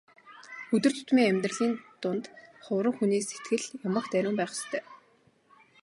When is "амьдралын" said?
1.31-1.73